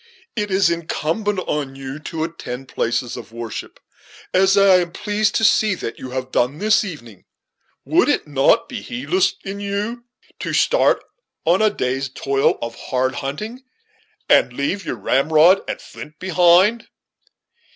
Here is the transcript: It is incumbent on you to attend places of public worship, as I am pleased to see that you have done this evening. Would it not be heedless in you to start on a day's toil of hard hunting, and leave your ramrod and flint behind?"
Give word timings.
It 0.35 0.49
is 0.49 0.71
incumbent 0.71 1.37
on 1.41 1.75
you 1.75 1.99
to 1.99 2.23
attend 2.23 2.67
places 2.69 3.15
of 3.15 3.25
public 3.25 3.39
worship, 3.39 3.79
as 4.33 4.57
I 4.57 4.77
am 4.79 4.93
pleased 4.93 5.35
to 5.35 5.43
see 5.45 5.75
that 5.75 5.99
you 5.99 6.09
have 6.09 6.31
done 6.31 6.57
this 6.57 6.83
evening. 6.83 7.25
Would 7.85 8.09
it 8.09 8.27
not 8.27 8.67
be 8.67 8.81
heedless 8.81 9.35
in 9.45 9.59
you 9.59 10.05
to 10.39 10.53
start 10.53 11.03
on 11.45 11.61
a 11.61 11.69
day's 11.69 12.09
toil 12.09 12.57
of 12.63 12.73
hard 12.73 13.13
hunting, 13.13 13.63
and 14.27 14.51
leave 14.53 14.83
your 14.83 14.95
ramrod 14.95 15.61
and 15.67 15.79
flint 15.79 16.17
behind?" 16.17 16.87